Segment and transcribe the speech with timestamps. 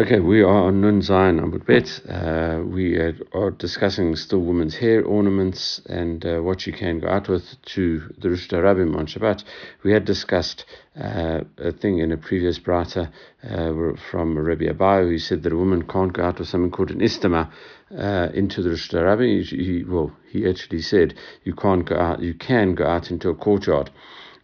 [0.00, 2.00] Okay, we are on Nun Zayin Amud Bet.
[2.08, 7.28] Uh, we are discussing still women's hair ornaments and uh, what you can go out
[7.28, 7.44] with
[7.74, 9.44] to the Rosh Rabim on Shabbat.
[9.84, 10.64] We had discussed
[10.98, 13.12] uh, a thing in a previous brata
[13.44, 16.92] uh, from Rabbi Abayu who said that a woman can't go out with something called
[16.92, 17.52] an istama
[17.94, 19.44] uh, into the Rosh Rabim.
[19.44, 21.12] He, he, well, he actually said
[21.44, 23.90] you can't go out, you can go out into a courtyard.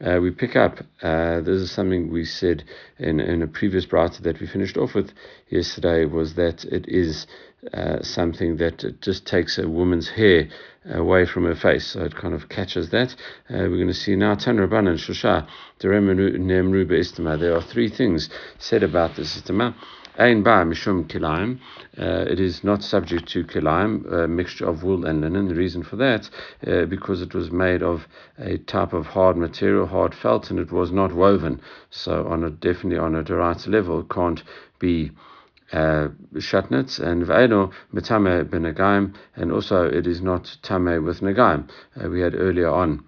[0.04, 2.64] Uh, we pick up, uh, this is something we said
[2.98, 5.12] in, in a previous brata that we finished off with
[5.48, 7.26] yesterday, was that it is
[7.72, 10.48] uh, something that just takes a woman's hair
[10.90, 11.86] away from her face.
[11.86, 13.12] So it kind of catches that.
[13.48, 15.46] Uh, we're going to see now Tan and Shusha,
[15.80, 19.74] There are three things said about this istama.
[20.18, 21.58] Ein ba mishum kilaim.
[21.98, 25.48] Uh, it is not subject to kilaim, a mixture of wool and linen.
[25.48, 26.30] The reason for that,
[26.66, 28.08] uh, because it was made of
[28.38, 31.60] a type of hard material, hard felt, and it was not woven.
[31.90, 34.42] So on a definitely on a derived level, it can't
[34.78, 35.10] be
[35.72, 41.68] uh, shatnetz and v'eno metame benagaim, and also it is not tame with nagaim.
[42.02, 43.04] Uh, we had earlier on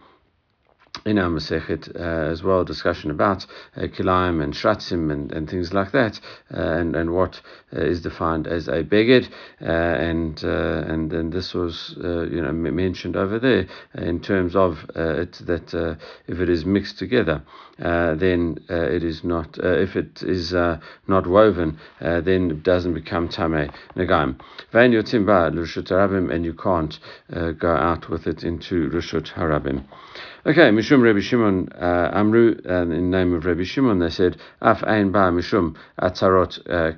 [1.05, 3.47] in our Masechet uh, as well, discussion about
[3.77, 6.21] uh, kilaim and shratzim and, and things like that,
[6.55, 7.41] uh, and and what
[7.77, 9.29] uh, is defined as a beged,
[9.61, 14.79] uh, and uh, and and this was you know mentioned over there in terms of
[14.95, 17.43] it that if it is mixed together,
[17.79, 24.39] then it is not if it is not woven, then it doesn't become tame nagaim.
[24.73, 26.99] Vein yotzim harabim, and you can't
[27.59, 29.85] go out with it into rishut harabim.
[30.47, 34.85] Okay, Mishum Rabbi Shimon uh, Amru, uh, in name of Rabbi Shimon, they said, Af
[34.85, 36.93] Ein Ba Mishum Atarot uh,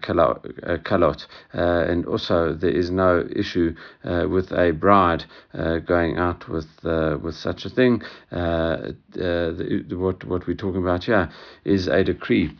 [0.79, 1.27] Kalot.
[1.55, 3.75] Uh, and also, there is no issue
[4.05, 5.25] uh, with a bride
[5.55, 8.03] uh, going out with with such a thing.
[8.31, 11.31] The, what, what we're talking about here
[11.65, 12.51] is a decree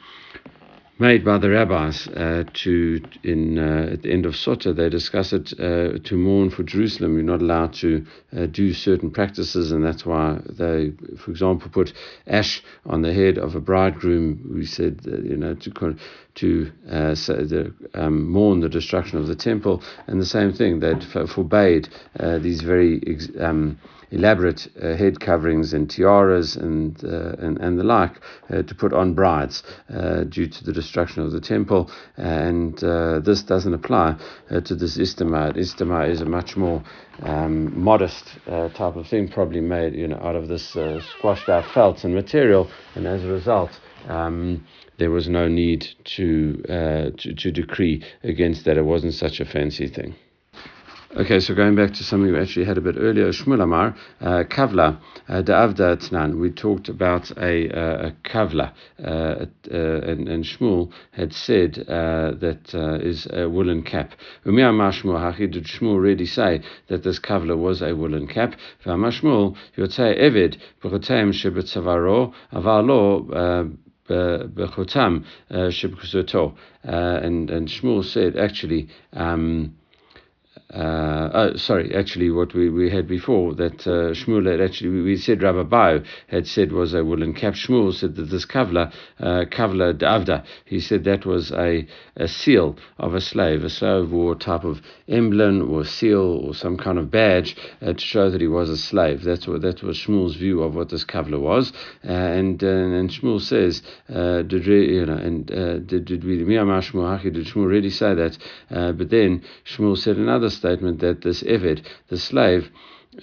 [1.01, 4.77] made by the rabbis uh, to in uh, at the end of Sota.
[4.77, 7.15] They discuss it uh, to mourn for Jerusalem.
[7.15, 8.05] You're not allowed to
[8.37, 11.95] uh, do certain practices, and that's why they, for example, put
[12.27, 14.53] ash on the head of a bridegroom.
[14.55, 15.71] We said you know to
[16.37, 20.95] to uh, the, um, mourn the destruction of the temple, and the same thing they
[21.27, 23.01] forbade uh, these very.
[23.39, 23.79] Um,
[24.13, 28.21] elaborate uh, head coverings and tiaras and, uh, and, and the like
[28.51, 29.63] uh, to put on brides
[29.95, 31.91] uh, due to the destruction of the temple.
[32.17, 32.77] And
[33.25, 34.17] this doesn't apply
[34.49, 35.57] to this istama.
[35.57, 36.83] Istama is a much more
[37.23, 40.77] um, modest type of thing, probably made you know out of this
[41.17, 43.71] squashed out felt and material, and as a result.
[44.09, 44.67] Um,
[45.01, 46.63] there was no need to,
[47.19, 48.77] to, to decree against that.
[48.77, 50.15] It wasn't such a fancy thing.
[51.17, 54.45] Okay, so going back to something we actually had a bit earlier, Shmuel Amar, uh,
[54.45, 56.39] Kavla, uh, Da'avda Tnan.
[56.39, 58.73] We talked about a, uh, a Kavla,
[59.05, 64.13] uh, uh, and, and Shmuel had said uh, that uh, is a woolen cap.
[64.47, 68.55] Umiyamar Shmuel Hachi, did Shmuel really say that this Kavla was a woolen cap?
[68.85, 73.77] V'amar Shmuel, Yotzei Evid, B'chotem Shebetzavaro, Avalo,
[74.11, 76.55] Uh, B'chotam uh, Shebkuzoto.
[76.87, 76.91] Uh,
[77.23, 79.77] and and Shmuel said, actually, um,
[80.73, 85.17] uh, oh, sorry, actually, what we, we had before that uh, Shmuel had actually we,
[85.17, 87.55] said Rabbi Bio had said was a woolen cap.
[87.55, 92.77] Shmuel said that this kavla, uh, kavla davda, he said that was a, a seal
[92.99, 93.65] of a slave.
[93.65, 98.01] A slave wore type of emblem or seal or some kind of badge uh, to
[98.01, 99.25] show that he was a slave.
[99.25, 101.73] That's what that was Shmuel's view of what this kavla was.
[102.05, 106.39] Uh, and, uh, and Shmuel says, uh, did you know, and uh, did did we
[106.39, 108.39] did Shmuel really say that?
[108.71, 112.71] but then Shmuel said another statement that this Evid, the slave,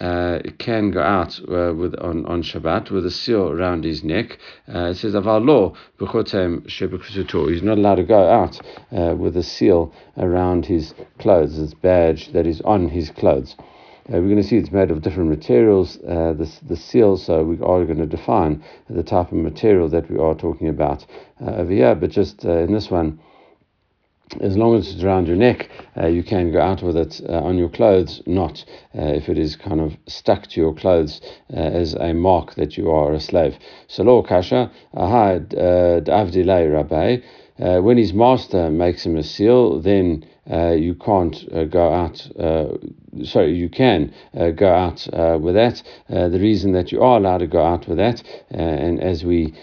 [0.01, 4.37] uh, can go out uh, with on, on Shabbat with a seal around his neck.
[4.67, 5.75] Uh, it says Avalo
[7.49, 8.59] He's not allowed to go out
[8.91, 13.55] uh, with a seal around his clothes, his badge that is on his clothes.
[13.59, 17.43] Uh, we're going to see it's made of different materials, uh, the, the seal, so
[17.43, 21.05] we are going to define the type of material that we are talking about
[21.41, 21.95] over here.
[21.95, 23.19] But just in this one,
[24.41, 27.33] as long as it's around your neck, uh, you can go out with it uh,
[27.33, 28.63] on your clothes, not
[28.97, 31.21] uh, if it is kind of stuck to your clothes
[31.53, 33.57] uh, as a mark that you are a slave.
[33.87, 37.17] So, lo kasha, ahad uh, avdilay rabbi.
[37.59, 40.25] Uh, when his master makes him a seal, then
[40.77, 42.17] you can't go out.
[43.23, 44.13] sorry, you can
[44.55, 45.07] go out
[45.41, 45.81] with that.
[46.07, 48.21] the reason that you are allowed to go out with that,
[48.51, 49.55] and as we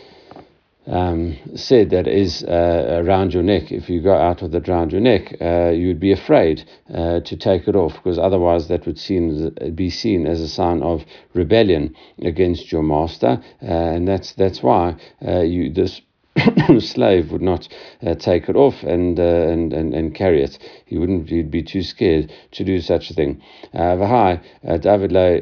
[0.87, 3.73] um, said that is uh, around your neck.
[3.73, 7.21] If you go out with it around your neck, uh, you would be afraid uh,
[7.21, 11.05] to take it off because otherwise that would seen, be seen as a sign of
[11.33, 14.97] rebellion against your master, uh, and that's that's why
[15.27, 16.01] uh, you this
[16.81, 17.69] slave would not
[18.05, 20.59] uh, take it off and, uh, and, and and carry it.
[20.85, 21.31] He wouldn't.
[21.31, 23.41] He'd be too scared to do such a thing.
[23.73, 24.41] V'hai
[24.81, 25.37] David le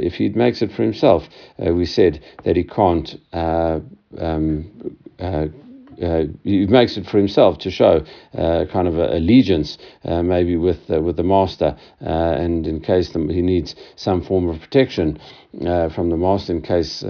[0.00, 1.28] If he makes it for himself,
[1.58, 3.16] we said that he can't.
[4.16, 4.96] Um,
[6.00, 8.04] uh, he makes it for himself to show
[8.36, 13.10] uh, kind of allegiance, uh, maybe with uh, with the master, uh, and in case
[13.10, 15.18] the, he needs some form of protection
[15.66, 17.02] uh, from the master, in case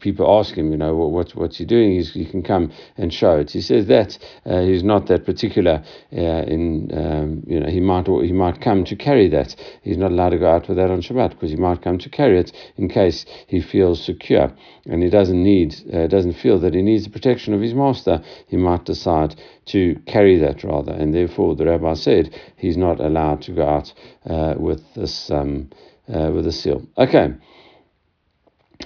[0.00, 3.36] people ask him, you know, what, what's he doing, he's, he can come and show
[3.38, 3.50] it.
[3.50, 8.60] He says that he's not that particular in, um, you know, he might he might
[8.60, 9.54] come to carry that.
[9.82, 12.08] He's not allowed to go out with that on Shabbat because he might come to
[12.08, 14.52] carry it in case he feels secure
[14.86, 15.74] and he doesn't need,
[16.10, 19.34] doesn't feel that he needs the protection of his master, he might decide
[19.66, 23.92] to carry that rather, and therefore the rabbi said he's not allowed to go out
[24.26, 25.68] uh, with this um,
[26.12, 26.86] uh, with a seal.
[26.96, 27.34] Okay.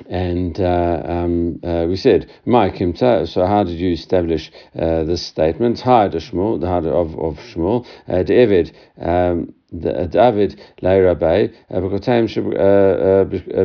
[0.08, 5.78] And uh, um, uh, we said, Mike so how did you establish uh, this statement?
[5.78, 8.74] The Shmuel, the of, of Shmuel, uh, David.
[9.00, 12.26] Um, David Leirabei Bekotem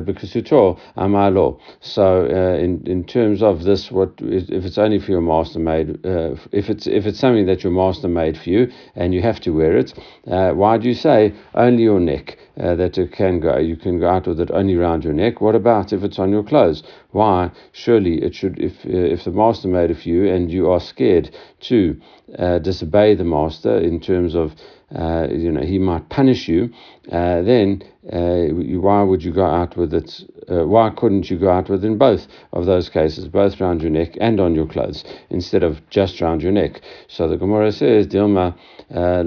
[0.05, 1.59] Bekasuto Amalo.
[1.79, 6.05] So uh, in in terms of this, what if it's only for your master made?
[6.05, 9.39] Uh, if it's if it's something that your master made for you and you have
[9.41, 9.93] to wear it,
[10.27, 13.57] uh, why do you say only your neck uh, that it can go?
[13.57, 15.41] You can go out with it only around your neck.
[15.41, 16.83] What about if it's on your clothes?
[17.11, 17.51] Why?
[17.71, 18.59] Surely it should.
[18.59, 21.99] If uh, if the master made for you and you are scared to
[22.37, 24.53] uh, disobey the master in terms of
[24.93, 26.69] uh, you know, he might punish you,
[27.11, 27.81] uh, then
[28.13, 28.45] uh,
[28.79, 30.21] why would you go out with it?
[30.47, 33.89] Why couldn't you go out with it in both of those cases, both around your
[33.89, 36.81] neck and on your clothes, instead of just around your neck?
[37.07, 38.55] So the Gemara says, Dilma
[38.93, 39.23] uh,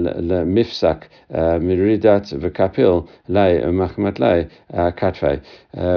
[1.31, 5.41] uh, v'kapil lay machmat lay katfe.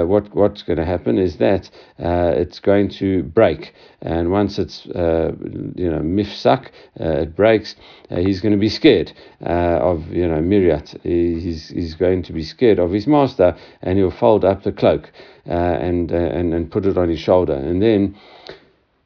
[0.07, 4.93] What what's going to happen is that it's going to break, and once it's you
[4.93, 7.75] know mifsak, it breaks.
[8.09, 10.99] he's going to be scared of you know miriat.
[11.03, 15.11] He's he's going to be scared of his master, and he'll fold up the cloak
[15.47, 18.15] uh, and, uh, and and put it on his shoulder, and then.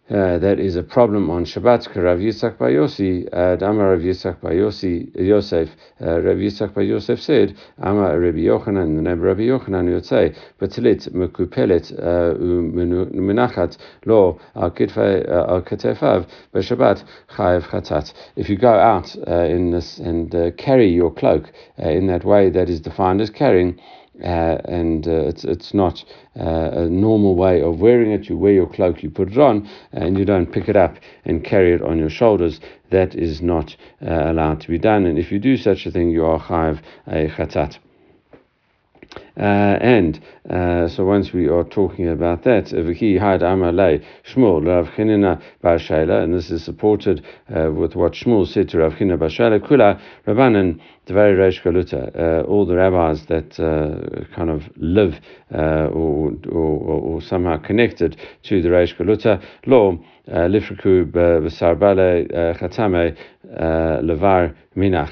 [0.09, 1.94] Uh, that is a problem on Shabbat.
[1.94, 5.68] Rav Yitzchak Bar Yossi, uh, Amar Rav Yitzchak Bar Yossi, Yosef,
[6.01, 11.92] uh, Rav Yitzchak Yosef said, Amar Rabbi Yochanan, the name Rabbi Yochanan Yotzei, Batilit Mekupelet
[12.00, 18.13] uh, Menachat Lo Al Ketefav B'Shabbat Chayev Chatat.
[18.38, 21.51] If you go out uh, in this and uh, carry your cloak
[21.83, 23.77] uh, in that way that is defined as carrying,
[24.23, 26.03] uh, and uh, it's it's not
[26.39, 28.29] uh, a normal way of wearing it.
[28.29, 31.43] You wear your cloak, you put it on, and you don't pick it up and
[31.43, 32.59] carry it on your shoulders.
[32.89, 35.05] That is not uh, allowed to be done.
[35.05, 37.77] And if you do such a thing, you are chayiv a chatat.
[39.38, 40.19] Uh, and
[40.50, 45.39] uh, so once we are talking about that, V'ki had amalei Shmuel Rav Chinina
[46.24, 47.24] and this is supported
[47.56, 52.48] uh, with what Shmuel said to Rav Chinina Bar Kula Rabbanan Dvari Reish Galuta.
[52.48, 55.19] All the rabbis that uh, kind of live
[55.54, 59.98] uh, or, or, or somehow connected to the Reish Galuta law.
[60.28, 62.28] Lifriku b'sarbale
[62.60, 63.16] chatame
[64.04, 65.12] levar minach.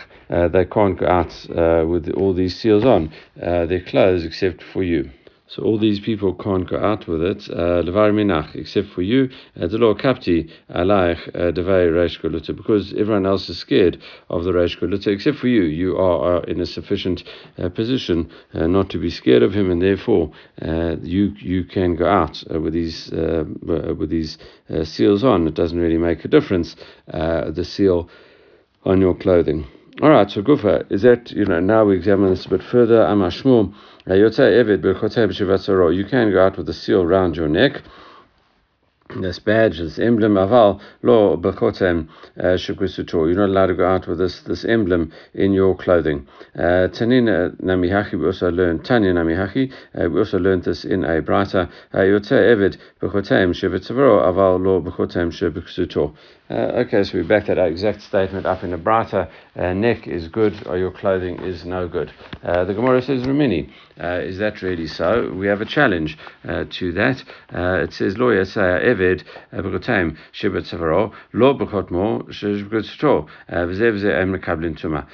[0.52, 5.10] They can't go out with all these seals on their clothes except for you.
[5.48, 9.30] So all these people can't go out with it, uh, levar minach, except for you,
[9.62, 12.20] uh, the law kapti alaich uh, devay reish
[12.58, 14.02] because everyone else is scared
[14.32, 15.62] of the reish except for you.
[15.62, 17.24] You are in a sufficient
[17.60, 20.32] uh, position uh, not to be scared of him, and therefore
[20.64, 24.40] uh, you you can go out with these with these
[24.84, 25.48] seals on.
[25.48, 26.76] It doesn't really make a difference.
[27.06, 28.10] the seal
[28.84, 29.68] on your clothing.
[30.02, 32.98] All right, so Gufa, is that, you know, now we examine this a bit further.
[32.98, 33.74] Amashmu,
[34.08, 37.82] you can go out with a seal around your neck
[39.22, 42.08] this badge, this emblem, aval lo bechotem
[42.40, 43.28] uh, shukusuto.
[43.28, 46.28] You're not allowed to go out with this this emblem in your clothing.
[46.56, 48.20] Uh, Tanina namihachi.
[48.20, 49.72] We also learned Tanya namihachi.
[49.94, 51.70] Uh, we also learned this in a brata.
[51.94, 56.16] Yotze evid bechotem shevitzavro aval lo bechotem shukusuto.
[56.48, 60.28] Uh, okay, so we back that exact statement up in the brata uh, neck is
[60.28, 62.14] good or your clothing is no good.
[62.44, 63.68] Uh, the Gemara says, Ramini,
[64.00, 65.34] uh, is that really so?
[65.34, 67.24] We have a challenge uh, to that.
[67.52, 69.24] Uh, it says, Lo yasaya eved
[69.54, 72.86] b'gotem shibet savaro, lo b'chotmo shibet
[73.50, 75.08] em mekablin tuma.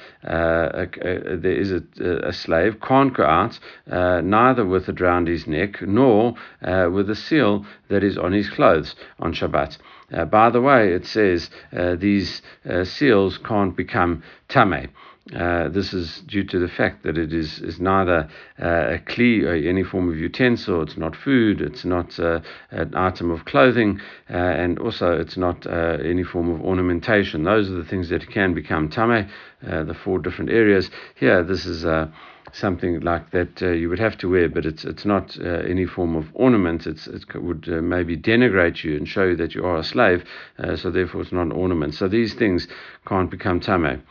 [1.42, 1.82] There is a,
[2.28, 7.64] a, slave, can't go out, neither with it round his neck, nor with a seal
[7.88, 9.78] that is on his clothes on Shabbat.
[10.12, 14.88] Uh, by the way, it says uh, these uh, seals can't become tame.
[15.36, 18.28] Uh, this is due to the fact that it is, is neither
[18.60, 22.40] uh, a kli or any form of utensil, it's not food, it's not uh,
[22.72, 27.44] an item of clothing, and also it's not any form of ornamentation.
[27.44, 29.28] Those are the things that can become tame,
[29.62, 30.90] the four different areas.
[31.14, 31.84] Here, this is
[32.52, 35.86] something like that uh, you would have to wear, but it's it's not uh, any
[35.86, 36.86] form of ornament.
[36.86, 40.24] It's it would uh, maybe denigrate you and show you that you are a slave.
[40.76, 41.94] so therefore, it's not an ornament.
[41.94, 42.68] So these things
[43.06, 44.02] can't become tame.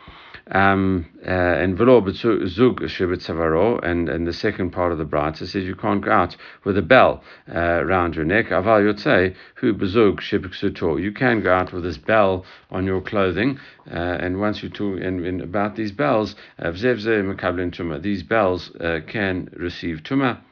[0.54, 5.64] Um, uh, and velo zug shibitzavaro, and and the second part of the brata says
[5.64, 8.48] you can't go out with a bell uh, around your neck.
[8.48, 11.02] Aval yotzei hu bezug.
[11.02, 15.00] You can go out with this bell on your clothing, uh, and once you talk
[15.00, 17.24] and, and about these bells, vzevze
[17.72, 18.02] tuma.
[18.02, 20.51] These bells uh, can receive tuma they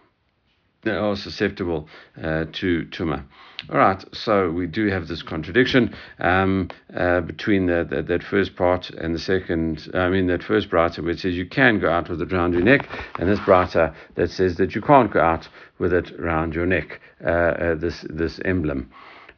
[0.88, 1.88] are susceptible
[2.22, 3.24] uh, to tuma.
[3.70, 8.56] All right, so we do have this contradiction um, uh, between the, the, that first
[8.56, 9.92] part and the second.
[9.94, 12.62] I mean, that first brata which says you can go out with it around your
[12.62, 12.88] neck,
[13.20, 17.02] and this brata that says that you can't go out with it around your neck.
[17.24, 18.90] Uh, uh this this emblem.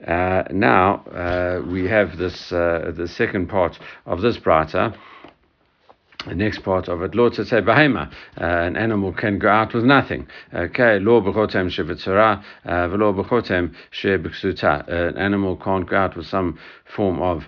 [0.08, 4.96] Uh, now uh, we have this the second part of this brata
[6.28, 9.84] the next part of it, Lord say behema, uh, an animal can go out with
[9.84, 10.28] nothing.
[10.54, 14.88] Okay, lo b'chotem shevitzara, uh, v'lo b'chotem shebiksuta.
[14.88, 16.60] An animal can't go out with some
[16.96, 17.46] form of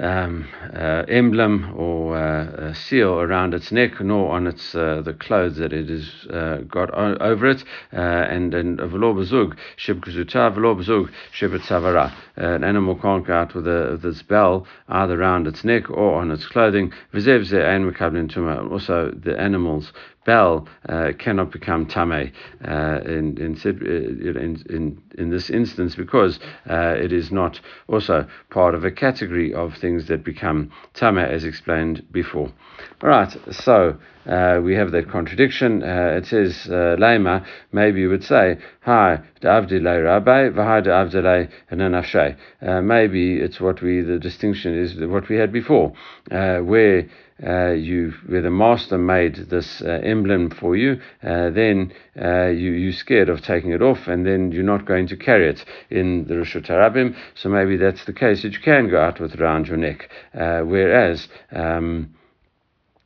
[0.00, 5.56] um, uh, emblem or uh, seal around its neck, nor on its uh, the clothes
[5.56, 11.08] that it has uh, got o- over it, uh, and and v'lo b'zug shebikuzuta v'lo
[11.32, 12.12] shebetzavara.
[12.36, 16.20] An animal can't go out with, a, with its bell either around its neck or
[16.20, 16.92] on its clothing.
[17.12, 19.92] V'zev ze ein Also, the animal's
[20.26, 22.32] bell uh, cannot become tame
[22.66, 23.56] uh, in, in,
[24.68, 29.74] in, in, this instance because uh, it is not also part of a category of
[29.74, 32.52] things that become tame as explained before.
[33.02, 35.82] All right, so uh, we have that contradiction.
[35.82, 42.36] Uh, it says uh, Lema, maybe you would say, Hi, Avdile Rabbi, Vahai Avdile Nanafshay.
[42.60, 45.92] Uh, maybe it's what we, the distinction is what we had before,
[46.30, 47.08] uh, where
[47.46, 52.72] uh, you where the master made this uh, emblem for you, uh, then uh, you
[52.72, 56.26] you scared of taking it off, and then you're not going to carry it in
[56.28, 57.14] the Harabim.
[57.34, 61.28] So maybe that's the case that you can go out with around your neck, whereas.
[61.52, 62.15] Um,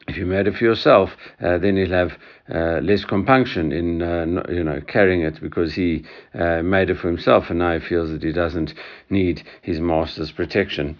[0.08, 2.12] if you made it for yourself, uh, then you'll have
[2.52, 6.04] uh, less compunction in uh, you know carrying it because he
[6.34, 8.74] uh, made it for himself, and now he feels that he doesn't
[9.08, 10.98] need his master's protection.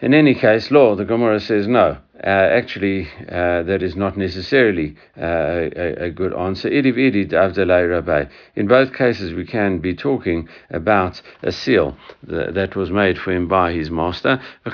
[0.00, 1.98] In any case, law, the Gemara says no.
[2.22, 6.68] Uh, actually, uh, that is not necessarily uh, a, a, good answer.
[6.68, 13.48] In both cases, we can be talking about a seal that was made for him
[13.48, 14.40] by his master.
[14.64, 14.70] Uh,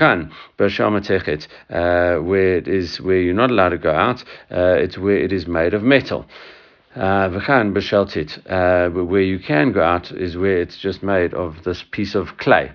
[2.17, 5.47] where it is where you're not allowed to go out, uh, it's where it is
[5.47, 6.27] made of metal.
[6.97, 7.29] Uh,
[8.49, 12.37] uh, where you can go out is where it's just made of this piece of
[12.37, 12.71] clay.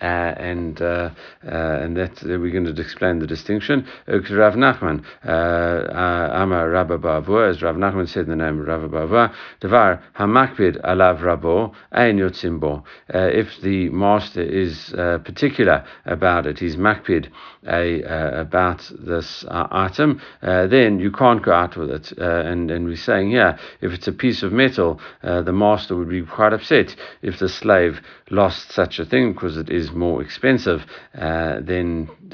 [0.00, 1.10] Uh, and uh,
[1.46, 3.86] uh, and that we're going to explain the distinction.
[4.08, 9.32] Rav Nachman, uh, uh, Amar Rabba Bavua, as Rav Nachman said the name Rabba Bavua,
[9.60, 12.82] Devar Hamakbid Alav Rabo Ein Yotzimbo.
[13.14, 14.92] Uh, if the master is
[15.24, 17.28] particular about it, he's makbid
[17.62, 22.12] about this item, then you can't go out with it.
[22.18, 26.22] and and we're saying here, if it's a piece of metal, the master would be
[26.22, 30.80] quite upset if the slave lost such a thing because it is is more expensive,
[31.16, 31.60] uh,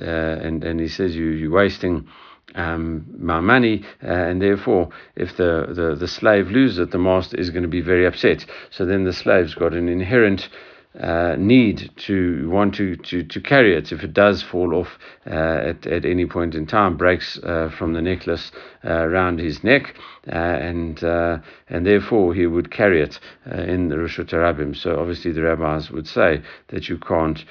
[0.01, 0.07] uh,
[0.47, 2.07] and and he says you you're wasting.
[2.53, 7.39] Um, my money, uh, and therefore, if the, the, the slave loses it, the master
[7.39, 8.45] is going to be very upset.
[8.71, 10.49] So then the slave's got an inherent
[10.99, 15.31] uh, need to want to, to, to carry it if it does fall off uh,
[15.31, 18.51] at, at any point in time, breaks uh, from the necklace
[18.85, 19.95] uh, around his neck,
[20.27, 24.77] uh, and uh, and therefore he would carry it in the Rishut Harabim.
[24.77, 27.45] So obviously the rabbis would say that you can't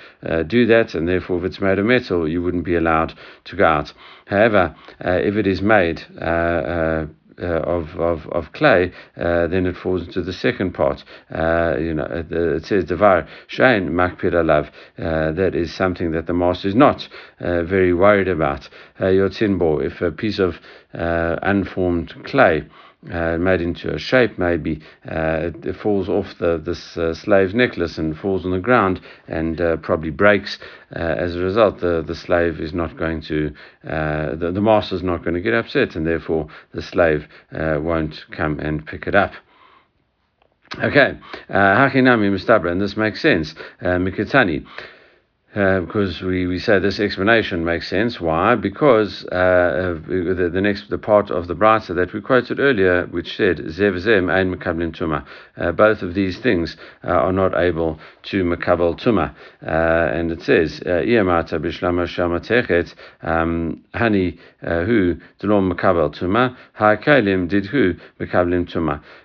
[0.48, 3.14] do that, and therefore if it's made of metal, you wouldn't be allowed
[3.46, 3.94] to go out.
[4.26, 7.06] However, if it is made uh,
[7.42, 11.06] Uh, of, of, of clay, uh, then it falls into the second part.
[11.34, 14.68] Uh, you know, it says devar shain makpid alav.
[14.98, 17.08] Uh, that is something that the master is not
[17.40, 18.68] uh, very worried about.
[19.00, 20.56] Yotzin if a piece of
[20.92, 22.68] unformed clay
[23.10, 27.98] uh, made into a shape maybe uh, it, falls off the this uh, slave's necklace
[27.98, 30.60] and falls on the ground and uh, probably breaks
[30.96, 31.80] uh, as a result.
[31.80, 33.54] The, the slave is not going to
[33.88, 38.26] uh, the, the master is not going to get upset and therefore the slave won't
[38.32, 39.32] come and pick it up.
[40.76, 41.18] Okay
[41.50, 43.56] uh, Hakinami Mustabra and this makes sense.
[43.82, 44.66] Mikitani
[45.56, 48.22] Uh, because we, we say this explanation makes sense.
[48.22, 48.54] Why?
[48.54, 53.36] Because uh, the, the next the part of the brisa that we quoted earlier, which
[53.36, 55.26] said zev zem ein mekablim tuma,
[55.58, 60.44] uh, both of these things uh, are not able to mekabel tuma, uh, and it
[60.44, 62.94] says iyamata bishlama shama techet.
[63.24, 68.72] Um, hani hu delom mekabel tuma ha'kalim did hu mekablim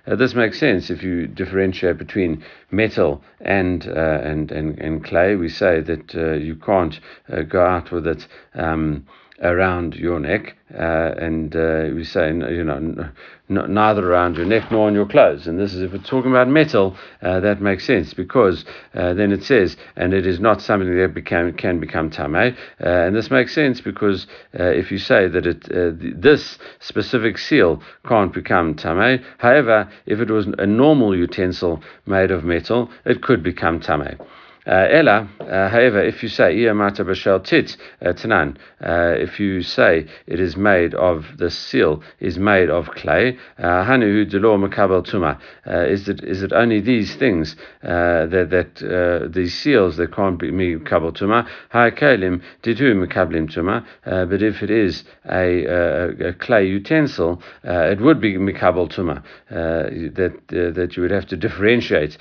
[0.06, 0.18] tuma.
[0.18, 5.36] This makes sense if you differentiate between metal and and and and clay.
[5.36, 6.98] We say that uh, you can't
[7.32, 9.06] uh, go out with it um,
[9.42, 13.12] around your neck, uh, and uh, we say, you know, n-
[13.48, 15.46] neither around your neck nor on your clothes.
[15.46, 18.64] And this is if we're talking about metal, uh, that makes sense because
[18.94, 22.56] uh, then it says, and it is not something that became, can become tame.
[22.78, 28.32] and this makes sense because if you say that it th- this specific seal can't
[28.32, 33.80] become tame, however, if it was a normal utensil made of metal, it could become
[33.80, 34.18] tame.
[34.66, 39.62] Uh, Ella, uh, however, if you say Iyamata Bashel Tit uh, Tanan, uh, if you
[39.62, 45.06] say it is made of the seal is made of clay, uh, Hanu Delor Makabel
[45.06, 50.38] Tuma, uh, is it is it only these things that that these seals that can't
[50.38, 51.46] be Makabel Tuma?
[51.68, 53.84] Hai Kalim Didu Makablim Tuma,
[54.30, 59.22] but if it is a, a, a clay utensil, it would be Makabel Tuma.
[59.50, 62.16] that that you would have to differentiate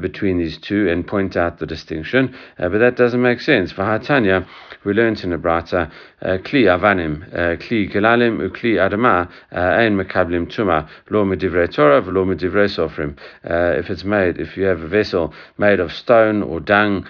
[0.00, 3.72] between these two and point out the distinction distinction, uh, but that doesn't make sense.
[3.72, 4.46] For Hatanya,
[4.84, 5.90] we learned in the Brata,
[6.22, 12.24] uh, Kli avanim, uh, Kli gelalim, ukli adama, ein mekablim tuma, lo medivrei Torah, lo
[12.24, 13.16] medivrei sofrim.
[13.44, 17.06] If it's made, if you have a vessel made of stone or dung,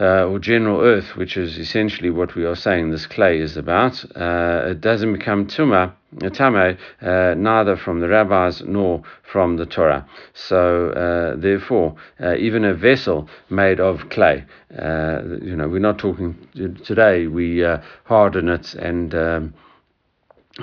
[0.00, 4.04] uh, or general earth, which is essentially what we are saying this clay is about,
[4.16, 5.92] uh, it doesn't become tuma,
[6.32, 10.06] tame, uh, neither from the rabbis nor from the Torah.
[10.34, 14.44] So, uh, therefore, uh, even a vessel made of clay,
[14.78, 16.36] uh, you know, we're not talking
[16.84, 17.64] today, we
[18.04, 19.54] harden it and um,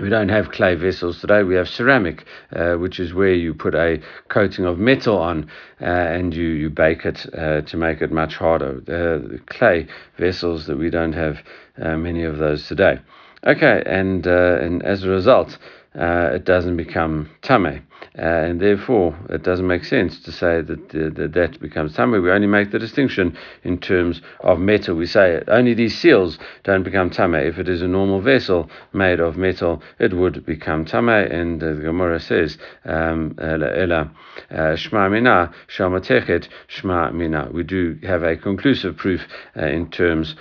[0.01, 1.43] we don't have clay vessels today.
[1.43, 5.49] We have ceramic, uh, which is where you put a coating of metal on
[5.81, 8.81] uh, and you, you bake it uh, to make it much harder.
[8.81, 9.87] the clay
[10.17, 11.37] vessels that we don't have
[11.81, 12.99] uh, many of those today.
[13.45, 15.57] Okay, and uh, and as a result,
[15.97, 17.81] uh, it doesn't become tame.
[18.17, 22.11] Uh, and therefore, it doesn't make sense to say that, uh, that becomes tame.
[22.11, 24.95] We only make the distinction in terms of metal.
[24.95, 27.35] We say only these seals don't become tame.
[27.35, 31.09] If it is a normal vessel made of metal, it would become tame.
[31.09, 34.11] And uh, the Gemara says, um, "Ela
[34.51, 39.21] uh, shma mina shamatechet shma mina." We do have a conclusive proof
[39.57, 40.35] uh, in terms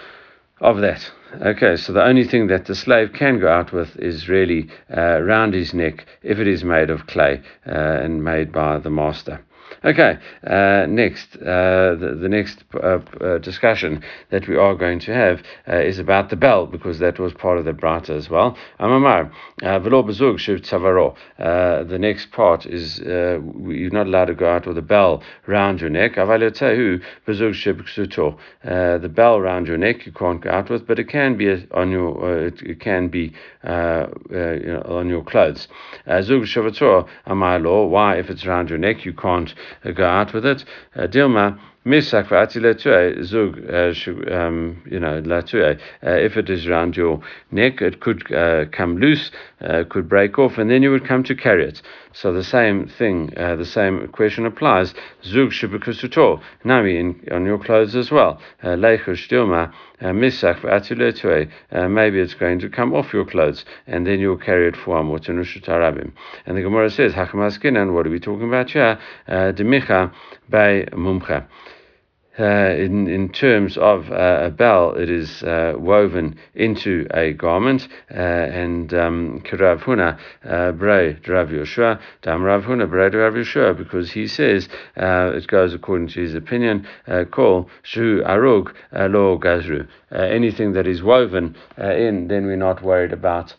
[0.60, 1.10] of that.
[1.42, 5.20] Okay, so the only thing that the slave can go out with is really uh,
[5.20, 9.40] round his neck if it is made of clay uh, and made by the master.
[9.82, 15.12] Okay, uh, next, uh, the, the next uh, uh, discussion that we are going to
[15.12, 18.56] have uh, is about the bell, because that was part of the brata as well.
[18.80, 19.30] Amamar,
[19.62, 20.02] uh, velo.
[20.04, 25.90] The next part is you're not allowed to go out with a bell round your
[25.90, 26.14] neck.
[26.14, 28.36] Avaletehu bezug.
[28.62, 31.90] The bell round your neck you can't go out with, but it can be on
[31.90, 33.32] your, it, can be
[33.64, 35.68] you know, on your clothes.
[36.06, 37.06] Zug shavator.
[37.90, 39.54] Why, if it's around your neck, you can't
[39.92, 40.64] go out with it.
[40.96, 42.30] Uh, Dilma, Misak
[43.24, 45.78] zug, uh, um, you know, latue.
[46.02, 50.38] Uh, if it is around your neck, it could uh, come loose, uh, could break
[50.38, 51.82] off, and then you would come to carry it.
[52.16, 54.94] So the same thing, uh, the same question applies.
[55.24, 58.40] Zug shibikusuto, nami in, on your clothes as well.
[58.62, 60.64] Uh, Leichush dilma, uh, misak
[61.72, 64.96] uh, maybe it's going to come off your clothes, and then you'll carry it for
[64.96, 66.12] Amotenushut
[66.46, 68.96] And the Gemara says, Hachamaskinan, and what are we talking about here?
[69.28, 70.12] Demicha
[70.48, 71.48] by Mumcha.
[72.36, 77.86] Uh, in, in terms of uh, a bell, it is uh, woven into a garment,
[78.10, 83.78] uh, and um, Rav Huna uh, Brei Rav Yoshua, Dam Rav Huna Brei Rav Yoshua,
[83.78, 86.84] because he says uh, it goes according to his opinion,
[87.30, 89.86] call Shu Arug Lo Gazru.
[90.10, 93.54] Anything that is woven in, then we're not worried about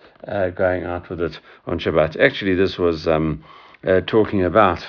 [0.56, 2.20] going out with it on Shabbat.
[2.20, 3.42] Actually, this was um,
[4.06, 4.86] talking about.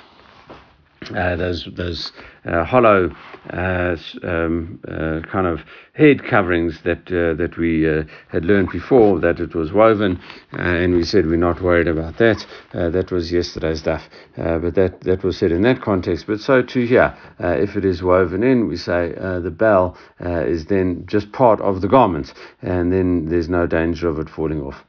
[1.14, 2.11] Uh, those those
[2.47, 3.14] uh, hollow
[3.51, 5.61] uh, um, uh, kind of
[5.92, 7.83] head coverings that uh, that we
[8.29, 10.21] had learned before that it was woven,
[10.53, 12.45] and we said we're not worried about that.
[12.73, 16.27] that was yesterday's stuff, but that that was said in that context.
[16.27, 21.05] But so too here, if it is woven in, we say the bell is then
[21.07, 24.86] just part of the garment, and then there's no danger of it falling off.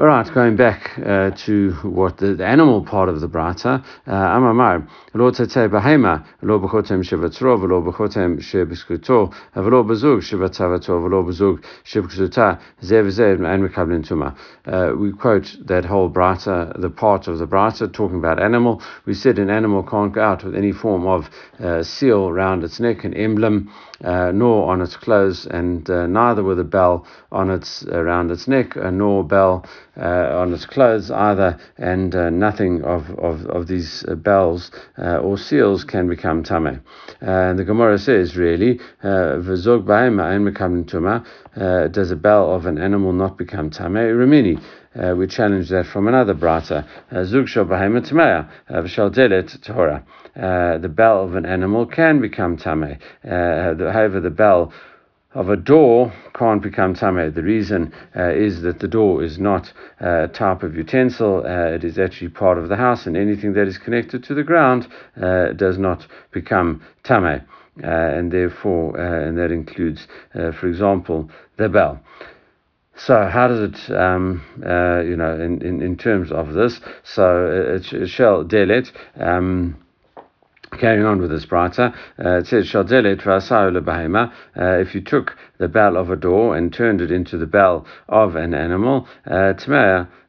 [0.00, 3.84] All right, going back uh, to what the, the, animal part of the brata.
[4.06, 8.36] Uh, Amamar, lo tete behema, lo bechotem velo bechotem
[9.56, 14.34] velo bezug shevatzavato, velo bezug shebiskuta, zev and.
[14.72, 18.80] Uh, we quote that whole brata, the part of the brata, talking about animal.
[19.04, 22.78] We said an animal can't go out with any form of uh, seal around its
[22.78, 23.68] neck, an emblem,
[24.04, 28.46] uh, nor on its clothes, and uh, neither with a bell on its around its
[28.46, 33.66] neck, nor bell uh, Uh, on its clothes either, and uh, nothing of, of, of
[33.66, 36.66] these uh, bells uh, or seals can become tame.
[36.68, 36.78] Uh,
[37.20, 39.84] and the Gemara says, really, v'zog
[40.84, 41.24] tuma,
[41.92, 43.94] does a bell of an animal not become tame?
[43.94, 44.62] Ramini.
[44.94, 46.86] Uh, we challenge that from another brata.
[49.62, 50.04] Torah.
[50.80, 52.98] The bell of an animal can become tame.
[53.24, 54.72] However, the bell
[55.38, 57.32] of a door can't become tame.
[57.32, 59.72] The reason uh, is that the door is not
[60.02, 63.52] uh, a type of utensil, uh, it is actually part of the house, and anything
[63.52, 64.88] that is connected to the ground
[65.22, 67.40] uh, does not become tame.
[67.84, 72.00] Uh, and therefore, uh, and that includes, for example, the bell.
[72.96, 76.80] So how does it, um, you know, in, in, in terms of this?
[77.04, 78.90] So it, shall delet.
[79.16, 79.76] Um,
[80.72, 82.66] Carrying on with this brata, uh, it says,
[84.56, 87.84] uh, If you took the bell of a door and turned it into the bell
[88.08, 89.52] of an animal, uh,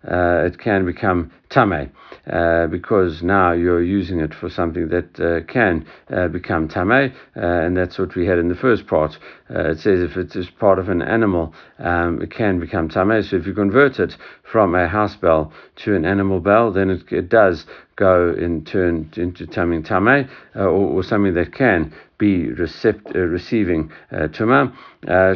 [0.07, 1.91] uh, it can become tame,
[2.31, 7.09] uh, because now you're using it for something that uh, can uh, become tame, uh,
[7.35, 9.17] and that's what we had in the first part.
[9.53, 13.21] Uh, it says if it is part of an animal, um, it can become tame.
[13.23, 14.15] So if you convert it
[14.49, 15.51] from a house bell
[15.83, 17.65] to an animal bell, then it, it does
[17.97, 24.28] go in turn into taming tame, or, or, something that can be recept, receiving uh,
[24.28, 24.72] tuma.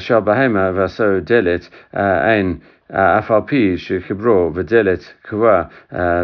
[0.00, 2.60] Shal bahema vaso delet ein
[2.92, 5.62] אף על פי שחיברו ודלת קבועה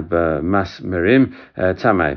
[0.08, 1.26] במסמרים
[1.76, 2.14] תמי.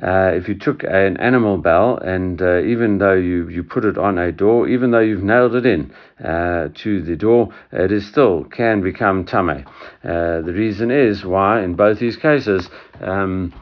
[0.00, 3.98] Uh, if you took an animal bell and uh, even though you, you put it
[3.98, 5.92] on a door, even though you've nailed it in
[6.24, 9.64] uh, to the door, it is still can become tame.
[10.02, 12.70] the reason is why in both these cases,
[13.02, 13.52] um,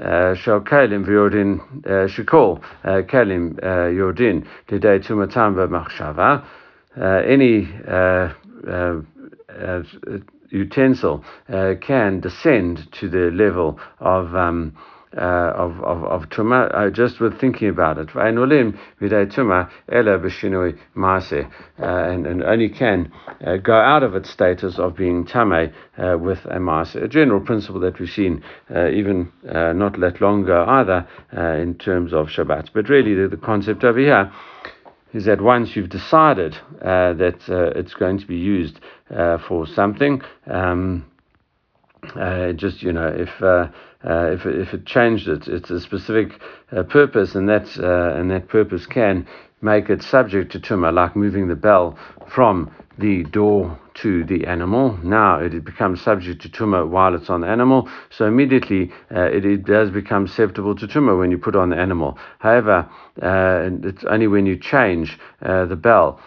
[0.00, 3.54] uh, shall kalim v'yordin uh, shikol uh, kalim
[3.94, 6.44] yordin lidei tumatam machshava.
[6.96, 8.32] Any uh,
[10.52, 14.76] utensil uh, can descend to the level of um,
[15.16, 18.08] uh, of of of tuma uh, just with thinking about it.
[21.78, 23.12] uh, and and only can
[23.46, 26.94] uh, go out of its status of being tame uh, with a maase.
[27.02, 28.42] A general principle that we've seen
[28.74, 31.06] uh, even not that long ago either
[31.60, 32.70] in terms of Shabbat.
[32.72, 34.32] But really, the, the concept over here
[35.14, 38.80] is that once you've decided uh, that uh, it's going to be used
[39.16, 41.06] uh, for something, um,
[42.56, 43.30] just you know, if
[44.04, 46.40] uh, uh, if if it changed it, it's a specific
[46.88, 49.26] purpose, and that and that purpose can
[49.60, 54.98] make it subject to tumah, like moving the bell from the door to the animal.
[55.02, 59.44] Now it becomes subject to tumah while it's on the animal, so immediately uh, it,
[59.44, 62.18] it, does become susceptible to tumah when you put on the animal.
[62.38, 62.88] However,
[63.22, 66.20] uh, it's only when you change uh, the bell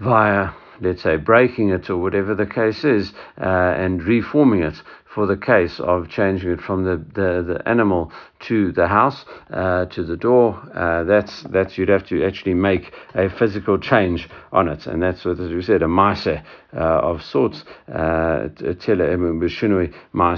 [0.00, 0.50] via
[0.80, 4.74] let's say, breaking it or whatever the case is, uh, and reforming it
[5.14, 9.84] for the case of changing it from the, the, the animal to the house, uh,
[9.86, 10.54] to the door.
[10.74, 14.86] Uh, that's, that's, you'd have to actually make a physical change on it.
[14.86, 16.42] And that's what, as we said, a maase
[16.74, 17.62] uh, of sorts.
[17.92, 18.48] Uh,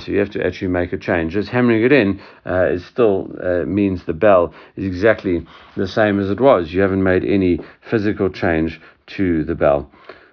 [0.06, 1.32] you have to actually make a change.
[1.32, 6.18] Just hammering it in uh, is still uh, means the bell is exactly the same
[6.18, 6.72] as it was.
[6.72, 7.60] You haven't made any
[7.90, 9.90] physical change to the bell.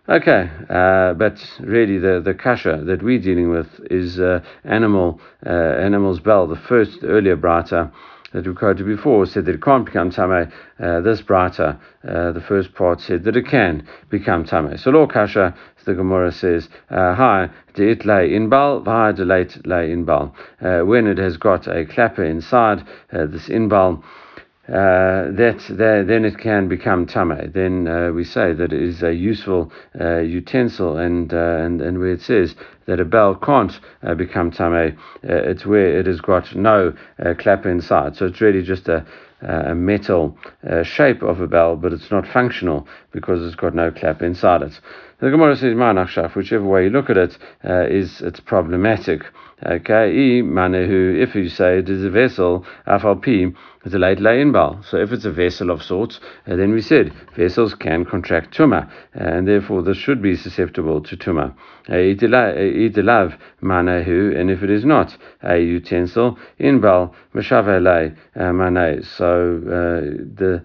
[0.09, 5.49] Okay, uh, but really the, the kasha that we're dealing with is uh, animal uh,
[5.49, 6.47] animal's bell.
[6.47, 7.91] The first earlier brata
[8.33, 10.51] that we quoted before said that it can't become tame.
[10.79, 14.75] Uh, this brata, uh, the first part said that it can become tame.
[14.77, 15.53] So law kasha,
[15.85, 20.33] the Gemara says, uh, hi, it lay in bal, hi delate lay in bal.
[20.59, 24.03] When it has got a clapper inside this in bal
[24.67, 27.51] uh, that, then it can become tame.
[27.51, 31.97] Then uh, we say that it is a useful uh, utensil, and, uh, and and
[31.97, 34.91] where it says that a bell can't uh, become tame, uh,
[35.23, 36.93] it's where it has got no
[37.39, 38.15] clap inside.
[38.15, 39.05] So it's really just a
[39.41, 40.37] a metal
[40.83, 44.79] shape of a bell, but it's not functional because it's got no clap inside it.
[45.19, 49.23] The Gemara says, Ma'anachshaf, whichever way you look at it, is it's problematic.
[49.63, 53.21] Okay, manehu, if you say it is a vessel, afal
[53.83, 54.21] it's a late
[54.53, 54.83] bal.
[54.87, 58.87] So if it's a vessel of sorts, uh, then we said vessels can contract tuma,
[58.87, 61.55] uh, and therefore this should be susceptible to tuma.
[61.87, 69.03] Idelav manehu, and if it is not a utensil, inbal mashave mane.
[69.03, 70.63] So uh, the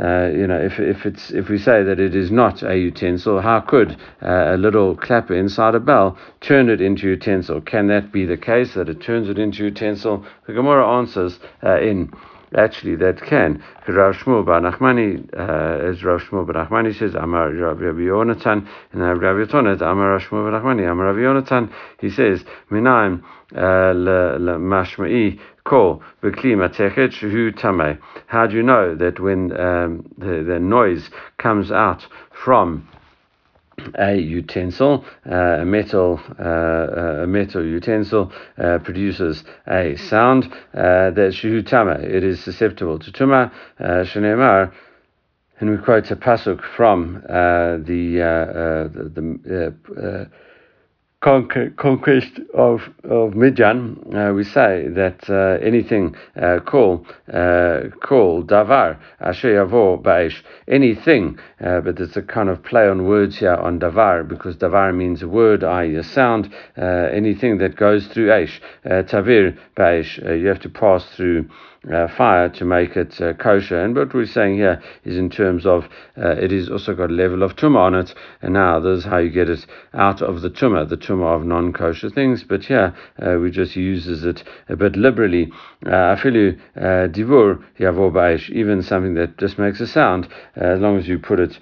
[0.00, 3.40] uh, you know, if, if it's if we say that it is not a utensil,
[3.40, 7.60] how could uh, a little clapper inside a bell turn it into utensil?
[7.60, 10.24] Can that be the case that it turns it into utensil?
[10.46, 12.10] The Gemara answers uh, in
[12.56, 13.62] actually that can.
[13.88, 19.00] Rav Shmuel Bar Nachmani, uh, as Rav Shmuel Bar Nachmani says, Amar Rav Yonatan, and
[19.00, 23.22] Rav Yonatan, Amar Rav Shmuel Bar Nachmani, Amar Rav Yonatan, he says, Minaim
[23.54, 25.38] uh, le mashma'i
[27.12, 27.98] shehu tameh.
[28.26, 32.06] How do you know that when um, the, the noise comes out
[32.44, 32.88] from
[33.98, 40.44] a utensil, uh, a metal, uh, a metal utensil uh, produces a sound
[40.74, 41.32] uh, that
[41.66, 41.94] tama.
[42.00, 43.50] It is susceptible to tuma.
[43.80, 44.70] Uh,
[45.60, 48.20] And we quote a pasuk from uh, the
[49.14, 50.28] the,
[51.22, 58.48] the conquest of, of Midian, uh, we say that uh, anything uh, called uh, called
[58.48, 63.78] davar asher ba'esh, anything, uh, but it's a kind of play on words here on
[63.78, 65.94] davar because davar means a word, i.e.
[65.94, 66.82] a sound, uh,
[67.12, 71.48] anything that goes through aish, tavir ba'esh, you have to pass through
[71.90, 73.82] uh, fire to make it uh, kosher.
[73.82, 75.84] And what we're saying here is in terms of
[76.16, 78.14] uh, it is also got a level of tumah on it.
[78.40, 81.44] And now this is how you get it out of the tumah, the tumah of
[81.44, 82.44] non kosher things.
[82.44, 85.50] But here uh, we just uses it a bit liberally.
[85.84, 91.08] Uh, afilu uh, divur yavor even something that just makes a sound, as long as
[91.08, 91.58] you put it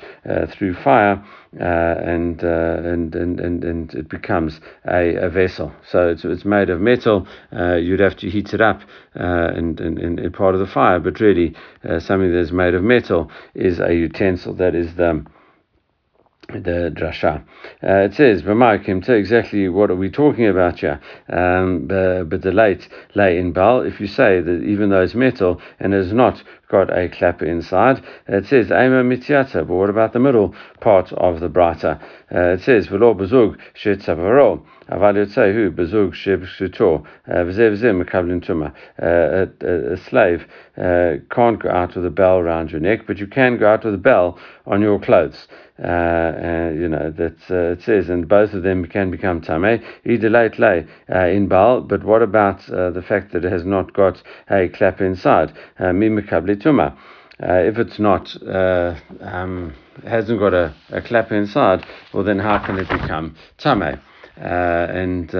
[0.51, 1.25] through fire.
[1.59, 5.73] Uh, and, uh, and, and, and, and it becomes a, a vessel.
[5.91, 7.27] So it's, it's made of metal.
[7.53, 8.83] Uh, you'd have to heat it up
[9.15, 11.57] and, and, and part of the fire, but really
[11.99, 14.55] something that's made of metal is a utensil.
[14.55, 15.27] That is the
[16.53, 17.43] the drasha.
[17.83, 21.01] Uh, it says, B'markim, tell exactly what are we talking about here.
[21.29, 25.61] Um, but the late lay in bal, if you say that even though it's metal
[25.79, 30.19] and has not got a clapper inside, it says, Ema mitziata, but what about the
[30.21, 32.01] middle part of the brata?
[32.35, 34.63] Uh, it says, V'lo bezug shetzavaro.
[34.92, 38.68] אבל יוצא הוא בזוג שבשותו, וזה וזה מקבלים טומאה.
[39.00, 40.46] A slave
[40.78, 40.82] uh,
[41.30, 43.94] can't go out with a bell around your neck, but you can go out with
[43.94, 45.48] a bell on your clothes.
[45.78, 49.84] Uh, uh, you know, that uh, it says, and both of them can become tameh,
[50.06, 53.92] late lay uh, in bal, but what about uh, the fact that it has not
[53.92, 55.54] got a clap inside?
[55.78, 56.96] Mimikabli tuma.
[57.40, 58.34] if it's not,
[59.22, 59.74] um,
[60.08, 64.00] hasn't got a, a clap inside, well then how can it become tameh?
[64.41, 65.35] And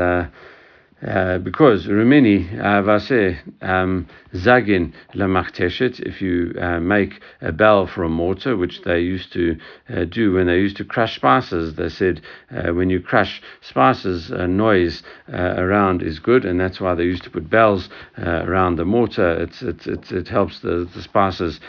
[1.03, 8.03] uh, because Rumini uh, vase um, zagin lamachteshet, if you uh, make a bell for
[8.03, 9.57] a mortar, which they used to
[9.89, 14.31] uh, do when they used to crush spices, they said uh, when you crush spices,
[14.31, 19.33] noise around is good, and that's why they used to put bells around the mortar.
[19.43, 21.61] It's, it's, it's, it helps the, the spices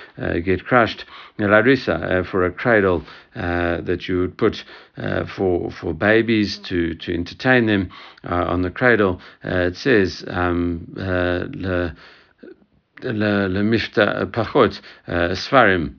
[0.44, 1.06] get crushed
[1.48, 3.04] larissa uh, for a cradle
[3.36, 4.64] uh, that you would put
[4.98, 7.90] uh, for for babies to to entertain them
[8.24, 9.22] on the cradle.
[9.44, 10.24] it says.
[10.28, 11.96] Um, le,
[13.04, 15.96] le, le mifta pachot Svarim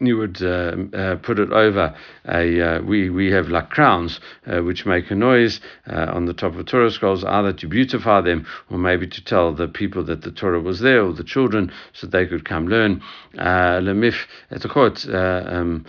[0.00, 1.94] you would uh, uh, put it over
[2.26, 6.34] a uh, we we have like crowns uh, which make a noise uh, on the
[6.34, 7.24] top of Torah scrolls.
[7.24, 8.46] Either to beautify them.
[8.70, 12.06] Or maybe to tell the people that the Torah was there or the children so
[12.06, 13.02] they could come learn.
[13.34, 15.84] Lemif um,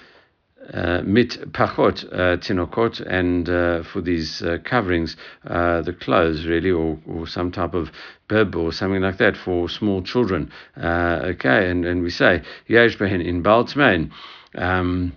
[0.73, 5.15] uh, mit pachot uh, tinokot and uh, for these uh, coverings,
[5.47, 7.91] uh, the clothes really, or, or some type of
[8.27, 10.51] bib or something like that for small children.
[10.77, 14.11] Uh, okay, and, and we say yesh in baltzmein.
[14.55, 15.13] Um,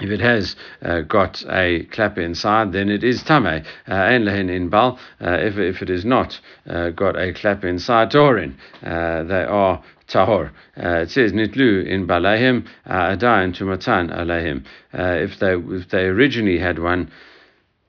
[0.00, 3.64] if it has uh, got a clapper inside, then it is tame.
[3.86, 4.98] Ein in bal.
[5.20, 8.56] If if it is not got a clapper inside, torin.
[8.82, 10.50] They are tahor.
[10.76, 14.64] Uh, it says nitlu in balahim uh, adain tumatan alahim.
[14.92, 17.10] Uh, if they if they originally had one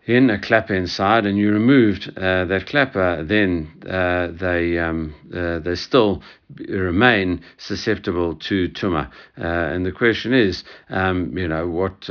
[0.06, 5.60] in a clapper inside and you removed uh, that clapper, then uh, they um, uh,
[5.60, 6.22] they still
[6.70, 9.10] remain susceptible to tuma.
[9.38, 12.08] Uh, and the question is, um, you know, what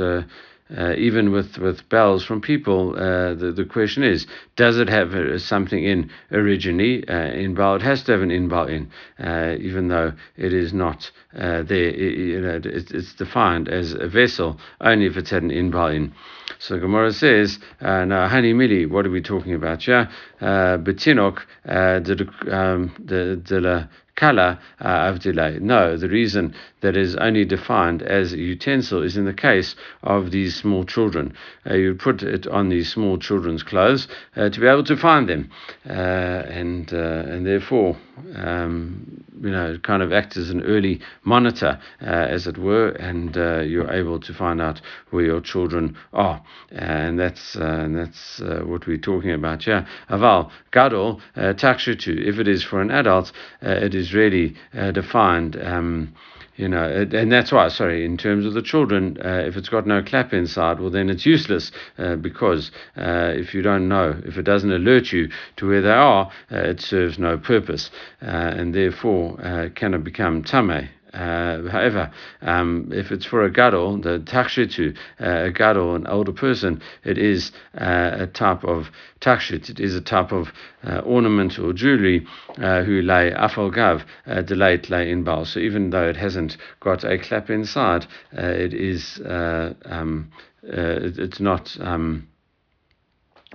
[0.75, 4.25] uh, even with, with bells from people, uh, the, the question is,
[4.55, 7.75] does it have uh, something in originally uh, in bal?
[7.75, 11.63] It has to have an in in, uh, even though it is not uh.
[11.69, 15.87] You know, it's, it's defined as a vessel only if it's had an in bal
[15.87, 16.13] in.
[16.59, 20.09] So Gemara says, uh, now, Hani Mili, what are we talking about here?
[20.41, 25.59] Betinok, the kala uh, delay.
[25.59, 30.31] No, the reason that is only defined as a utensil is in the case of
[30.31, 31.33] these small children.
[31.69, 35.27] Uh, you put it on these small children's clothes uh, to be able to find
[35.27, 35.49] them,
[35.87, 37.97] uh, and uh, and therefore.
[38.35, 43.37] Um, you know, kind of acts as an early monitor, uh, as it were, and
[43.37, 48.41] uh, you're able to find out where your children are, and that's uh, and that's
[48.41, 49.85] uh, what we're talking about here.
[50.09, 52.17] Aval gadol uh, takshitu.
[52.25, 54.55] If it is for an adult, it is really
[54.93, 55.61] defined.
[55.61, 56.13] Um,
[56.55, 59.85] you know, and that's why, sorry, in terms of the children, uh, if it's got
[59.85, 64.37] no clap inside, well, then it's useless uh, because uh, if you don't know, if
[64.37, 67.91] it doesn't alert you to where they are, uh, it serves no purpose
[68.21, 70.89] uh, and therefore uh, cannot become tame.
[71.15, 76.33] Uh, however, um, if it's for a gadol, the takshitu, uh, a gadol, an older
[76.33, 79.69] person, it is uh, a type of takshit.
[79.69, 80.49] It is a type of
[80.83, 85.45] uh, ornament or jewelry uh, who lay afalgav, uh, delayed lay in bal.
[85.45, 88.05] So even though it hasn't got a clap inside,
[88.37, 90.31] uh, it is um,
[90.63, 91.77] it, it's not.
[91.79, 92.27] Um,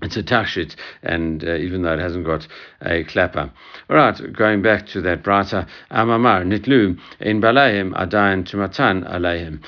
[0.02, 2.46] it's a tachshit, and uh, even though it hasn't got
[2.82, 3.50] a clapper.
[3.88, 9.60] All right, going back to that brata, Amamar, Nitlu, in Balayim, Adain Tumatan Alayhim.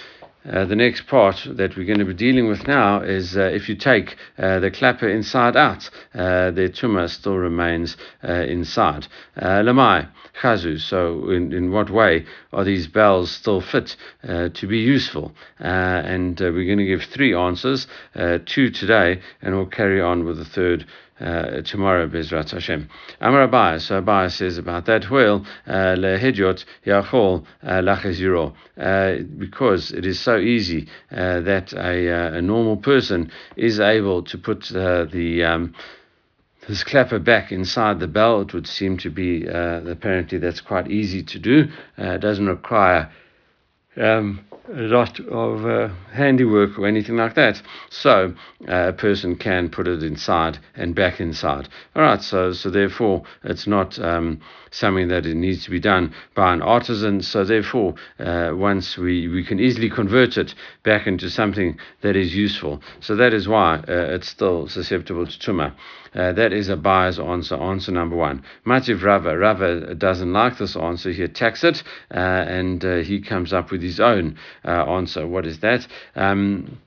[0.48, 3.68] Uh, the next part that we're going to be dealing with now is uh, if
[3.68, 7.96] you take uh, the clapper inside out, uh, the tuma still remains
[8.28, 9.06] uh, inside.
[9.36, 10.08] Lamai,
[10.40, 10.80] chazu.
[10.80, 15.32] So, in, in what way are these bells still fit to be useful?
[15.58, 17.86] and we're going to give three answers,
[18.46, 20.86] two today, and we'll carry on with the third
[21.22, 22.88] uh, tomorrow, Bezrat Hashem.
[23.20, 27.44] Amar Abai, so Abai says about that, well, uh, lehedyot yachol
[28.76, 34.36] uh, because it is so easy uh, that a, a normal person is able to
[34.36, 35.74] put the um,
[36.68, 38.40] this clapper back inside the bell.
[38.40, 41.68] It would seem to be apparently that's quite easy to do.
[41.98, 43.10] it doesn't require
[43.96, 47.60] um, a lot of uh, handiwork or anything like that.
[47.90, 48.34] So
[48.68, 51.68] uh, a person can put it inside and back inside.
[51.96, 56.14] All right, so so therefore it's not um, something that it needs to be done
[56.34, 57.22] by an artisan.
[57.22, 62.34] So therefore, uh, once we, we can easily convert it back into something that is
[62.34, 62.80] useful.
[63.00, 65.74] So that is why uh, it's still susceptible to tuma.
[66.14, 68.42] Uh, that is Abai's answer, answer number one.
[68.66, 71.10] Mativ Rava, Rava doesn't like this answer.
[71.10, 75.26] He attacks it uh, and uh, he comes up with his own uh, answer.
[75.26, 75.86] What is that?
[76.14, 76.78] Um,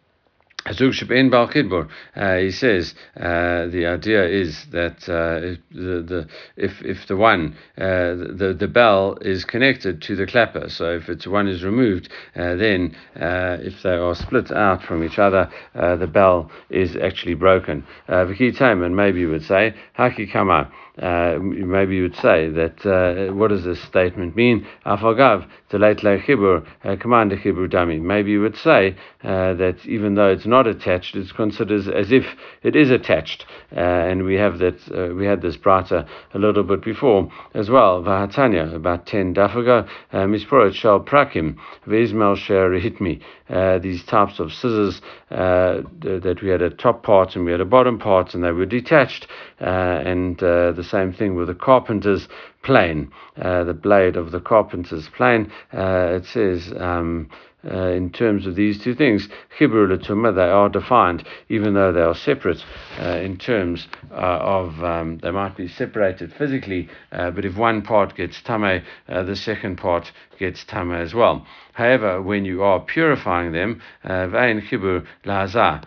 [0.67, 7.15] uh, he says uh, the idea is that uh, if the, the if if the
[7.15, 11.63] one uh, the the bell is connected to the clapper, so if it's one is
[11.63, 16.95] removed, uh, then uh, if they are split out from each other, the bell is
[16.95, 17.85] actually broken.
[18.09, 23.33] Uh, and maybe you would say haki kama uh, maybe you would say that uh,
[23.33, 24.65] what does this statement mean?
[24.85, 25.47] Afagav
[25.79, 28.01] late chibur uh, command chibur dami.
[28.01, 32.23] Maybe you would say uh, that even though it's not attached, it's considered as if
[32.63, 36.63] it is attached, uh, and we have that uh, we had this brata a little
[36.63, 38.01] bit before as well.
[38.01, 39.85] Vahatanya about ten daf ago.
[40.13, 43.19] Misproet shal prakim veizmel sher hit me.
[43.49, 47.99] These types of scissors that we had a top part and we had a bottom
[47.99, 49.27] part, and they were detached,
[49.59, 52.27] and the same thing with the carpenter's
[52.63, 55.51] plane, uh, the blade of the carpenter's plane.
[55.73, 56.73] Uh, it says.
[56.77, 57.29] Um,
[57.69, 62.01] uh, in terms of these two things, chibur letuma, they are defined, even though they
[62.01, 62.63] are separate
[62.99, 67.81] uh, in terms uh, of um, they might be separated physically, uh, but if one
[67.81, 71.45] part gets tame, the second part gets tame as well.
[71.73, 75.83] However, when you are purifying them, vein chibur laza,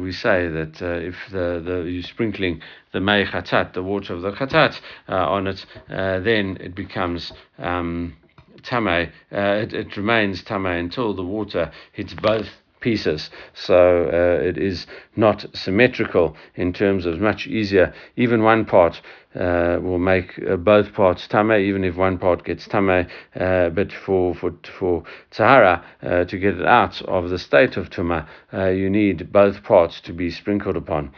[0.00, 2.60] we say that if the, the you're sprinkling
[2.92, 7.32] the May Chatat, the water of the Chatat, uh, on it, uh, then it becomes
[7.58, 8.16] um,
[8.62, 9.10] Tame.
[9.32, 12.48] Uh, it, it remains Tame until the water hits both
[12.80, 13.30] pieces.
[13.54, 17.92] So uh, it is not symmetrical in terms of much easier.
[18.16, 19.00] Even one part
[19.34, 23.06] uh, will make uh, both parts tame, even if one part gets tame.
[23.34, 27.90] Uh, but for for for tahara uh, to get it out of the state of
[27.90, 31.12] tuma, you need both parts to be sprinkled upon.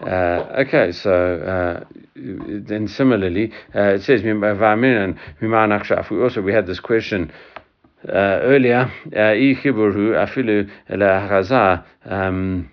[0.00, 1.84] Uh, okay, so uh,
[2.16, 4.22] then similarly, uh, it says
[6.10, 7.32] we also we had this question
[8.08, 8.90] uh, earlier,
[12.04, 12.70] um,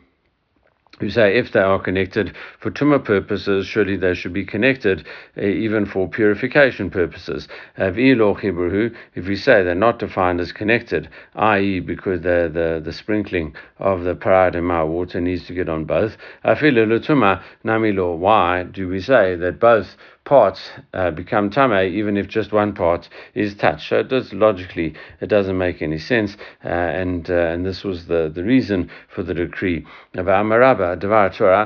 [1.01, 5.05] who say if they are connected for tumah purposes, surely they should be connected
[5.37, 7.47] uh, even for purification purposes.
[7.77, 14.03] If we say they're not defined as connected, i.e., because the, the, the sprinkling of
[14.03, 16.53] the para aduma water needs to get on both, why
[18.63, 19.97] do we say that both
[20.31, 23.89] parts uh, become tame even if just one part is touched.
[23.89, 28.05] So it does logically it doesn't make any sense, uh, and uh, and this was
[28.05, 29.85] the, the reason for the decree.
[30.17, 31.65] Uh, uh.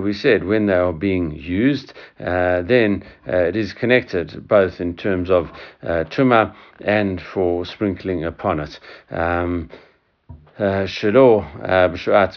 [0.00, 5.50] We said when they are being used, then it is connected both in terms of
[5.82, 8.78] tuma and for sprinkling upon it.
[9.10, 9.70] Um,
[10.58, 10.86] Uh,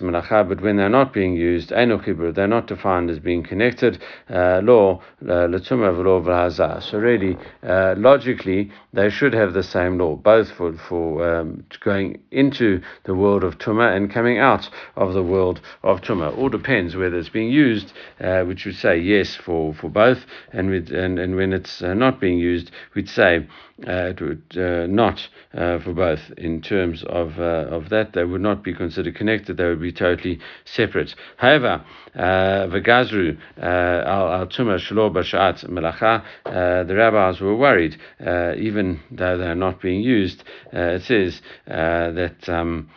[0.01, 1.97] melacha, but when they're not being used, eno
[2.34, 3.97] they're not defined as being connected.
[4.30, 6.84] Uh, lo letuma v'lo v'haza.
[6.84, 12.20] So really, uh, logically, they should have the same law, both for for um, going
[12.32, 16.38] into the world of tuma and coming out of the world of tuma.
[16.38, 20.70] All depends whether it's being used, uh, which would say yes for, for both, and
[20.70, 23.47] with, and and when it's uh, not being used, we'd say
[23.88, 24.43] uh, it would
[24.91, 29.66] not for both in terms of of that they would not be considered connected, they
[29.66, 31.14] would be totally separate.
[31.38, 31.84] However,
[32.16, 39.38] uh, Vagazru uh, al Tuma Shalo Bashat Melacha, uh, the rabbis were worried, even though
[39.38, 40.43] they're not being used.
[40.72, 42.47] it says that.
[42.47, 42.89] Um,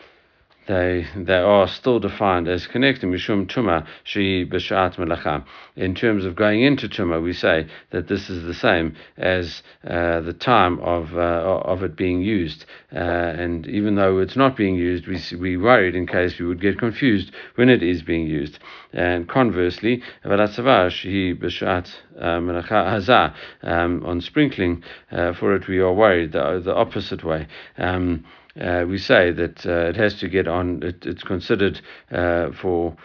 [0.66, 5.44] they they are still defined as connecting mishum tuma shi b'shat melacha.
[5.76, 10.20] In terms of going into tuma, we say that this is the same as uh,
[10.20, 14.76] the time of uh, of it being used, uh, and even though it's not being
[14.76, 18.58] used, we we worried in case we would get confused when it is being used.
[18.92, 25.92] And conversely, shi b'shat uh, melacha hazah um, on sprinkling uh, for it, we are
[25.92, 27.46] worried the the opposite way.
[27.78, 28.24] Um,
[28.60, 31.80] uh, we say that uh, it has to get on, it, it's considered
[32.10, 32.96] uh, for,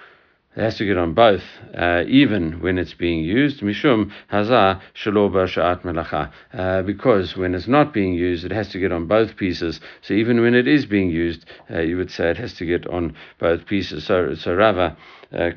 [0.56, 1.43] it has to get on both,
[1.78, 3.62] uh, even when it's being used.
[3.62, 6.32] Mishum sha'at melacha.
[6.54, 9.80] Uh, because when it's not being used, it has to get on both pieces.
[10.02, 12.88] So even when it is being used, uh, you would say it has to get
[12.88, 14.06] on both pieces.
[14.06, 14.98] So, so Rava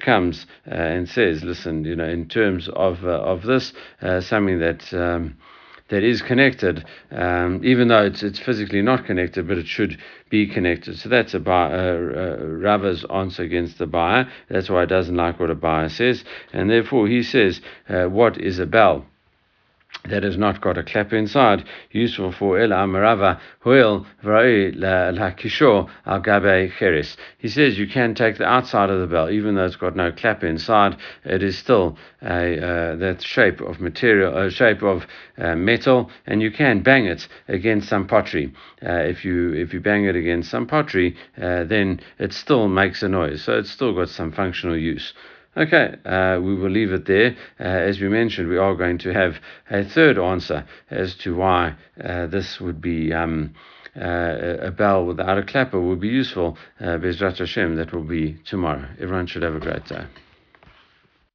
[0.01, 3.73] comes and says, listen, you know, in terms of, of this,
[4.21, 4.93] something that.
[4.93, 5.37] Um,
[5.91, 9.99] that is connected, um, even though it's, it's physically not connected, but it should
[10.31, 10.99] be connected.
[10.99, 14.29] So that's Abai, uh, uh, Rava's answer against the Abai.
[14.49, 16.25] That's why he doesn't like what Abai says.
[16.53, 19.05] And therefore he says, uh, what is a bell?
[20.05, 25.89] That has not got a clap inside, useful for el amarava huel v'ra'ei la kishor
[26.07, 27.17] al gabe cheres.
[27.39, 30.11] He says you can take the outside of the bell, even though it's got no
[30.11, 30.97] clap inside.
[31.25, 36.41] It is still a uh, that shape of material, a shape of uh, metal, and
[36.41, 38.53] you can bang it against some pottery.
[38.83, 43.03] Uh, if you if you bang it against some pottery, uh, then it still makes
[43.03, 43.43] a noise.
[43.45, 45.13] So it's still got some functional use.
[45.57, 47.37] Okay, uh, we will leave it there.
[47.59, 49.35] Uh, as we mentioned, we are going to have
[49.69, 53.53] a third answer as to why uh, this would be um,
[53.97, 56.57] uh, a bell without a clapper would be useful.
[56.81, 58.87] Uh, Bezrat Hashem, that will be tomorrow.
[59.01, 60.05] Everyone should have a great day.